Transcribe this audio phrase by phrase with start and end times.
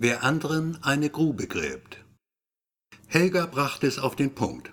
[0.00, 1.98] Wer anderen eine Grube gräbt.
[3.08, 4.70] Helga brachte es auf den Punkt.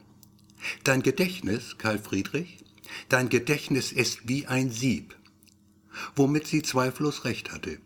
[0.83, 2.63] Dein Gedächtnis, Karl Friedrich,
[3.09, 5.15] dein Gedächtnis ist wie ein Sieb,
[6.15, 7.79] womit sie zweifellos recht hatte.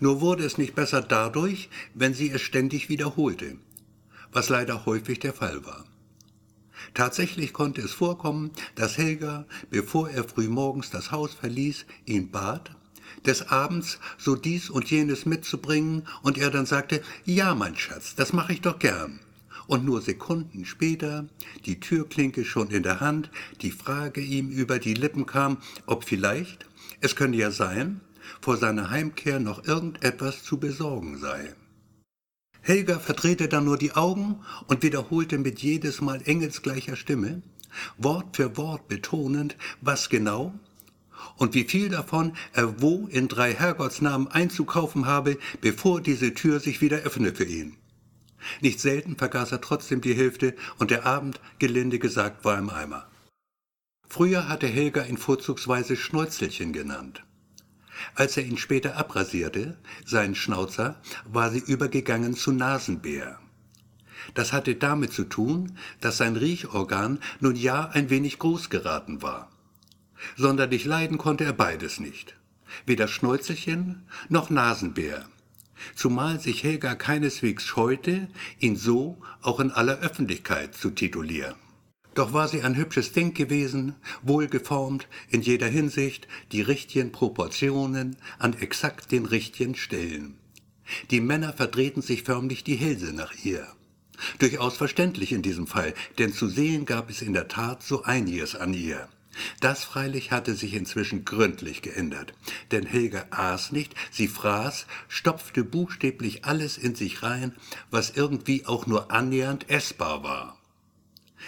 [0.00, 3.56] Nur wurde es nicht besser dadurch, wenn sie es ständig wiederholte,
[4.30, 5.86] was leider häufig der Fall war.
[6.92, 12.76] Tatsächlich konnte es vorkommen, dass Helga, bevor er frühmorgens das Haus verließ, ihn bat,
[13.26, 18.32] des Abends so dies und jenes mitzubringen, und er dann sagte, ja, mein Schatz, das
[18.32, 19.20] mache ich doch gern.
[19.66, 21.26] Und nur Sekunden später,
[21.64, 23.30] die Türklinke schon in der Hand,
[23.62, 26.66] die Frage ihm über die Lippen kam, ob vielleicht,
[27.00, 28.00] es könne ja sein,
[28.40, 31.54] vor seiner Heimkehr noch irgendetwas zu besorgen sei.
[32.62, 37.42] Helga verdrehte dann nur die Augen und wiederholte mit jedes Mal engelsgleicher Stimme,
[37.96, 40.52] Wort für Wort betonend, was genau
[41.36, 46.80] und wie viel davon er wo in drei Herrgottsnamen einzukaufen habe, bevor diese Tür sich
[46.80, 47.76] wieder öffne für ihn.
[48.60, 53.06] Nicht selten vergaß er trotzdem die Hälfte und der Abend, gelinde gesagt, war im Eimer.
[54.08, 57.22] Früher hatte Helga ihn vorzugsweise Schnäuzelchen genannt.
[58.14, 63.38] Als er ihn später abrasierte, seinen Schnauzer, war sie übergegangen zu Nasenbär.
[64.34, 69.49] Das hatte damit zu tun, dass sein Riechorgan nun ja ein wenig groß geraten war.
[70.36, 72.36] Sonderlich leiden konnte er beides nicht.
[72.86, 75.26] Weder Schnäuzelchen noch Nasenbär.
[75.94, 81.54] Zumal sich Helga keineswegs scheute, ihn so auch in aller Öffentlichkeit zu titulieren.
[82.14, 88.54] Doch war sie ein hübsches Ding gewesen, wohlgeformt, in jeder Hinsicht, die richtigen Proportionen an
[88.54, 90.36] exakt den richtigen Stellen.
[91.10, 93.66] Die Männer verdrehten sich förmlich die Hälse nach ihr.
[94.38, 98.54] Durchaus verständlich in diesem Fall, denn zu sehen gab es in der Tat so einiges
[98.56, 99.08] an ihr.
[99.60, 102.34] Das freilich hatte sich inzwischen gründlich geändert,
[102.72, 107.54] denn Helga aß nicht, sie fraß, stopfte buchstäblich alles in sich rein,
[107.90, 110.60] was irgendwie auch nur annähernd essbar war.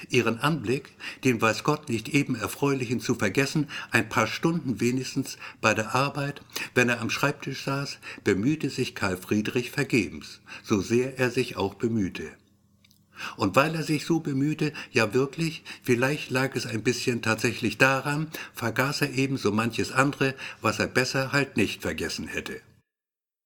[0.09, 5.75] Ihren Anblick, den weiß Gott nicht eben erfreulichen zu vergessen, ein paar Stunden wenigstens bei
[5.75, 6.43] der Arbeit,
[6.75, 11.75] wenn er am Schreibtisch saß, bemühte sich Karl Friedrich vergebens, so sehr er sich auch
[11.75, 12.31] bemühte.
[13.37, 18.29] Und weil er sich so bemühte, ja wirklich, vielleicht lag es ein bisschen tatsächlich daran,
[18.55, 22.61] vergaß er eben so manches andere, was er besser halt nicht vergessen hätte.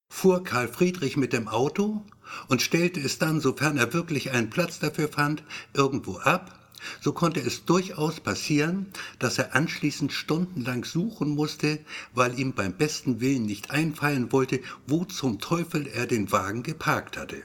[0.08, 2.04] Fuhr Karl Friedrich mit dem Auto
[2.48, 5.42] und stellte es dann, sofern er wirklich einen Platz dafür fand,
[5.74, 6.58] irgendwo ab,
[7.00, 8.86] so konnte es durchaus passieren,
[9.18, 11.80] dass er anschließend stundenlang suchen musste,
[12.14, 17.16] weil ihm beim besten Willen nicht einfallen wollte, wo zum Teufel er den Wagen geparkt
[17.16, 17.42] hatte.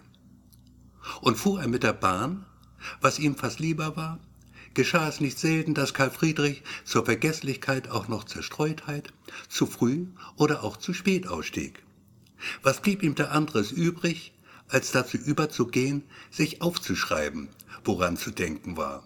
[1.22, 2.46] Und fuhr er mit der Bahn,
[3.00, 4.20] was ihm fast lieber war,
[4.74, 9.14] geschah es nicht selten, dass Karl Friedrich zur Vergesslichkeit auch noch Zerstreutheit
[9.50, 11.84] zu früh oder auch zu spät ausstieg.
[12.64, 14.34] Was blieb ihm da anderes übrig,
[14.68, 17.50] als dazu überzugehen, sich aufzuschreiben,
[17.84, 19.06] woran zu denken war.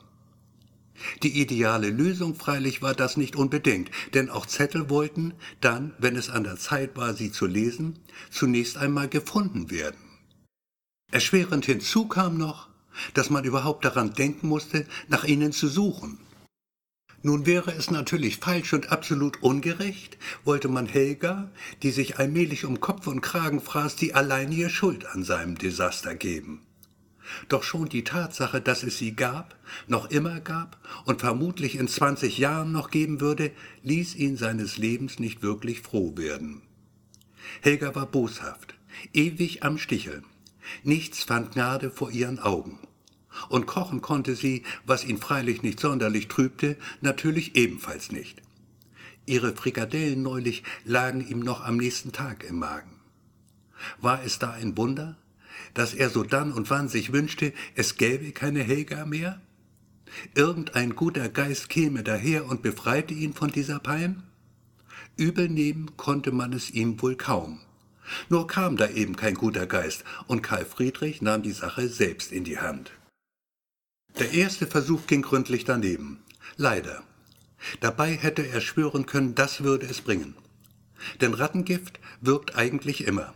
[1.24, 6.30] Die ideale Lösung freilich war das nicht unbedingt, denn auch Zettel wollten dann, wenn es
[6.30, 8.00] an der Zeit war, sie zu lesen,
[8.32, 10.05] zunächst einmal gefunden werden.
[11.12, 12.70] Erschwerend hinzu kam noch,
[13.14, 16.20] dass man überhaupt daran denken musste, nach ihnen zu suchen.
[17.22, 21.50] Nun wäre es natürlich falsch und absolut ungerecht, wollte man Helga,
[21.82, 26.62] die sich allmählich um Kopf und Kragen fraß, die alleinige Schuld an seinem Desaster geben.
[27.50, 29.56] Doch schon die Tatsache, dass es sie gab,
[29.88, 33.52] noch immer gab und vermutlich in zwanzig Jahren noch geben würde,
[33.82, 36.62] ließ ihn seines Lebens nicht wirklich froh werden.
[37.62, 38.76] Helga war boshaft,
[39.14, 40.26] ewig am Sticheln.
[40.84, 42.80] Nichts fand Gnade vor ihren Augen.
[43.50, 48.42] Und kochen konnte sie, was ihn freilich nicht sonderlich trübte, natürlich ebenfalls nicht.
[49.26, 52.92] Ihre Frikadellen neulich lagen ihm noch am nächsten Tag im Magen.
[54.00, 55.18] War es da ein Wunder,
[55.74, 59.42] dass er so dann und wann sich wünschte, es gäbe keine Helga mehr?
[60.36, 64.24] Irgendein guter Geist käme daher und befreite ihn von dieser Pein?
[65.18, 67.60] Übel nehmen konnte man es ihm wohl kaum.
[68.30, 72.44] Nur kam da eben kein guter Geist, und Karl Friedrich nahm die Sache selbst in
[72.44, 72.92] die Hand.
[74.20, 76.24] Der erste Versuch ging gründlich daneben.
[76.56, 77.04] Leider.
[77.82, 80.36] Dabei hätte er schwören können, das würde es bringen.
[81.22, 83.34] Denn Rattengift wirkt eigentlich immer.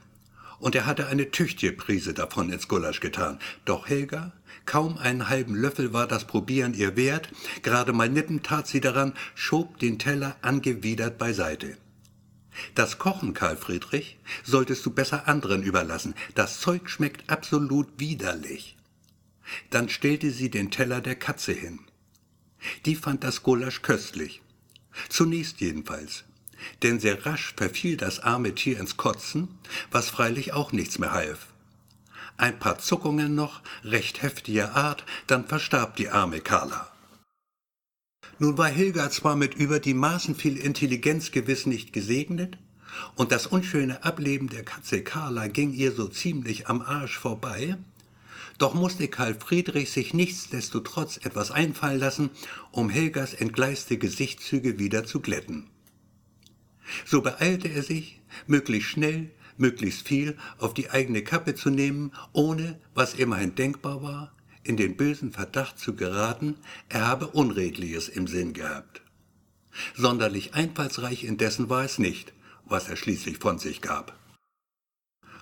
[0.60, 3.39] Und er hatte eine tüchtige Prise davon ins Gulasch getan.
[3.66, 4.33] Doch Helga,
[4.66, 7.30] kaum einen halben Löffel war das Probieren ihr wert,
[7.62, 11.77] gerade mal nippen tat sie daran, schob den Teller angewidert beiseite.
[12.75, 16.15] Das Kochen, Karl Friedrich, solltest du besser anderen überlassen.
[16.35, 18.77] Das Zeug schmeckt absolut widerlich.
[19.69, 21.79] Dann stellte sie den Teller der Katze hin.
[22.85, 24.41] Die fand das Gulasch köstlich.
[25.07, 26.25] Zunächst jedenfalls.
[26.83, 29.47] Denn sehr rasch verfiel das arme Tier ins Kotzen,
[29.91, 31.47] was freilich auch nichts mehr half.
[32.38, 36.91] Ein paar Zuckungen noch, recht heftiger Art, dann verstarb die arme Carla.
[38.41, 42.57] Nun war Hilga zwar mit über die Maßen viel Intelligenz gewiss nicht gesegnet,
[43.15, 47.77] und das unschöne Ableben der Katze Carla ging ihr so ziemlich am Arsch vorbei,
[48.57, 52.30] doch musste Karl Friedrich sich nichtsdestotrotz etwas einfallen lassen,
[52.71, 55.68] um Helgas entgleiste Gesichtszüge wieder zu glätten.
[57.06, 62.80] So beeilte er sich, möglichst schnell, möglichst viel auf die eigene Kappe zu nehmen, ohne,
[62.94, 64.33] was immerhin denkbar war,
[64.63, 66.56] in den bösen Verdacht zu geraten,
[66.89, 69.01] er habe Unredliches im Sinn gehabt.
[69.95, 72.33] Sonderlich einfallsreich indessen war es nicht,
[72.65, 74.17] was er schließlich von sich gab.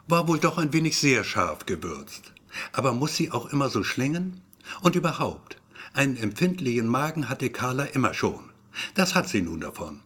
[0.08, 2.34] War wohl doch ein wenig sehr scharf gewürzt.
[2.72, 4.42] Aber muss sie auch immer so schlingen?
[4.82, 5.58] Und überhaupt,
[5.94, 8.52] einen empfindlichen Magen hatte Carla immer schon.
[8.94, 10.02] Das hat sie nun davon.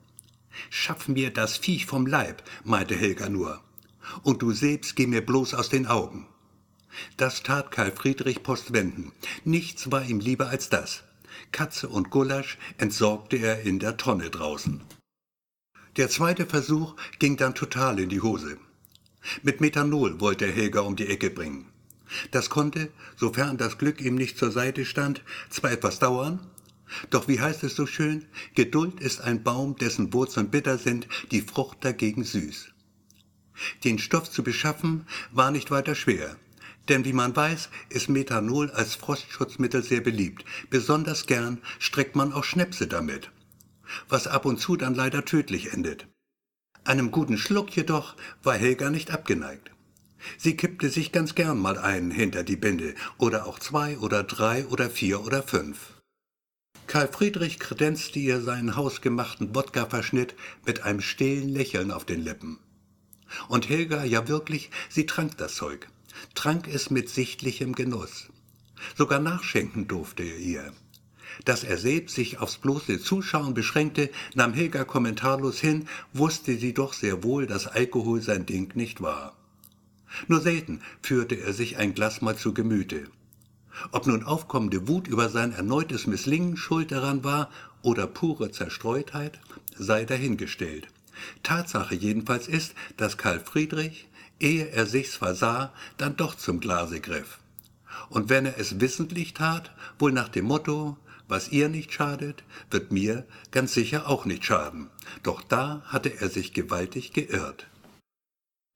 [0.69, 3.61] Schaff mir das Viech vom Leib, meinte Helga nur.
[4.23, 6.27] Und du selbst geh mir bloß aus den Augen.
[7.21, 9.11] Das tat Karl Friedrich postwenden.
[9.45, 11.03] Nichts war ihm lieber als das.
[11.51, 14.81] Katze und Gulasch entsorgte er in der Tonne draußen.
[15.97, 18.57] Der zweite Versuch ging dann total in die Hose.
[19.43, 21.67] Mit Methanol wollte er Helga um die Ecke bringen.
[22.31, 25.21] Das konnte, sofern das Glück ihm nicht zur Seite stand,
[25.51, 26.39] zwar etwas dauern,
[27.11, 28.25] doch wie heißt es so schön,
[28.55, 32.69] Geduld ist ein Baum, dessen Wurzeln bitter sind, die Frucht dagegen süß.
[33.83, 36.35] Den Stoff zu beschaffen war nicht weiter schwer,
[36.89, 40.45] denn wie man weiß, ist Methanol als Frostschutzmittel sehr beliebt.
[40.69, 43.31] Besonders gern streckt man auch Schnäpse damit,
[44.09, 46.07] was ab und zu dann leider tödlich endet.
[46.83, 49.71] Einem guten Schluck jedoch war Helga nicht abgeneigt.
[50.37, 54.65] Sie kippte sich ganz gern mal einen hinter die Binde, oder auch zwei oder drei
[54.67, 55.93] oder vier oder fünf.
[56.87, 60.35] Karl Friedrich kredenzte ihr seinen hausgemachten Wodka-Verschnitt
[60.65, 62.59] mit einem stillen Lächeln auf den Lippen.
[63.47, 65.87] Und Helga, ja wirklich, sie trank das Zeug,
[66.35, 68.29] trank es mit sichtlichem Genuss.
[68.95, 70.73] Sogar nachschenken durfte er ihr.
[71.45, 76.93] Dass er selbst sich aufs bloße Zuschauen beschränkte, nahm Helga kommentarlos hin, wusste sie doch
[76.93, 79.35] sehr wohl, dass Alkohol sein Ding nicht war.
[80.27, 83.07] Nur selten führte er sich ein Glas mal zu Gemüte.
[83.91, 87.49] Ob nun aufkommende Wut über sein erneutes Misslingen schuld daran war
[87.81, 89.39] oder pure Zerstreutheit,
[89.77, 90.87] sei dahingestellt.
[91.43, 94.07] Tatsache jedenfalls ist, dass Karl Friedrich,
[94.41, 97.39] ehe er sich's versah, dann doch zum Glase griff.
[98.09, 100.97] Und wenn er es wissentlich tat, wohl nach dem Motto,
[101.27, 104.89] was ihr nicht schadet, wird mir ganz sicher auch nicht schaden.
[105.23, 107.67] Doch da hatte er sich gewaltig geirrt.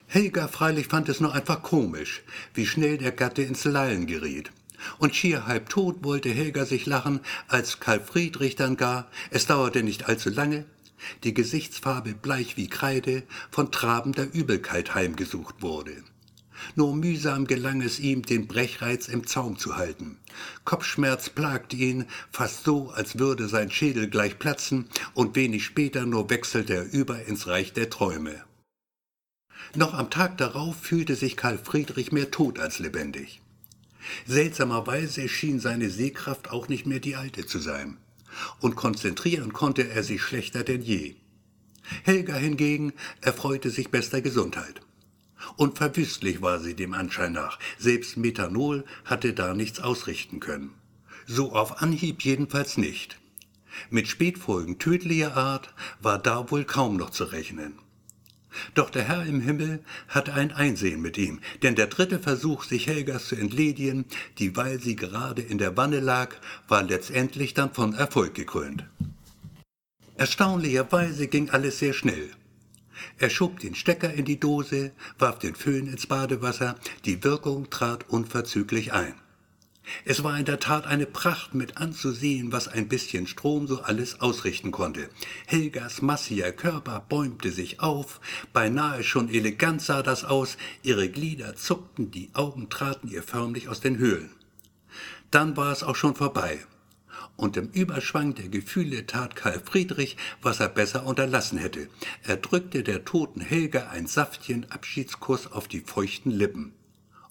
[0.06, 2.22] Helga freilich fand es nur einfach komisch,
[2.54, 4.52] wie schnell der Gatte ins Lallen geriet.
[4.98, 9.82] Und schier halb tot wollte Helga sich lachen, als Karl Friedrich dann gar, es dauerte
[9.82, 10.64] nicht allzu lange,
[11.24, 16.02] die Gesichtsfarbe bleich wie Kreide, von trabender Übelkeit heimgesucht wurde.
[16.74, 20.18] Nur mühsam gelang es ihm, den Brechreiz im Zaum zu halten.
[20.64, 26.30] Kopfschmerz plagte ihn, fast so, als würde sein Schädel gleich platzen, und wenig später nur
[26.30, 28.42] wechselte er über ins Reich der Träume.
[29.74, 33.42] Noch am Tag darauf fühlte sich Karl Friedrich mehr tot als lebendig.
[34.26, 37.96] Seltsamerweise schien seine Sehkraft auch nicht mehr die alte zu sein,
[38.60, 41.16] und konzentrieren konnte er sich schlechter denn je.
[42.02, 44.80] Helga hingegen erfreute sich bester Gesundheit.
[45.56, 50.74] Und verwüstlich war sie dem Anschein nach, selbst Methanol hatte da nichts ausrichten können.
[51.26, 53.18] So auf Anhieb jedenfalls nicht.
[53.90, 57.78] Mit Spätfolgen tödlicher Art war da wohl kaum noch zu rechnen.
[58.74, 62.86] Doch der Herr im Himmel hatte ein Einsehen mit ihm, denn der dritte Versuch, sich
[62.86, 64.04] Helgas zu entledigen,
[64.38, 66.34] dieweil sie gerade in der Wanne lag,
[66.68, 68.84] war letztendlich dann von Erfolg gekrönt.
[70.16, 72.30] Erstaunlicherweise ging alles sehr schnell.
[73.18, 78.08] Er schob den Stecker in die Dose, warf den Föhn ins Badewasser, die Wirkung trat
[78.08, 79.14] unverzüglich ein.
[80.04, 84.20] Es war in der Tat eine Pracht mit anzusehen, was ein bisschen Strom so alles
[84.20, 85.08] ausrichten konnte.
[85.46, 88.20] Helgas massiger Körper bäumte sich auf,
[88.52, 93.80] beinahe schon elegant sah das aus, ihre Glieder zuckten, die Augen traten ihr förmlich aus
[93.80, 94.30] den Höhlen.
[95.30, 96.64] Dann war es auch schon vorbei.
[97.36, 101.88] Und im Überschwang der Gefühle tat Karl Friedrich, was er besser unterlassen hätte.
[102.22, 106.72] Er drückte der toten Helga ein Saftchen Abschiedskuss auf die feuchten Lippen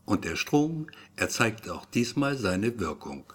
[0.05, 3.25] und der Strom erzeigte auch diesmal seine Wirkung.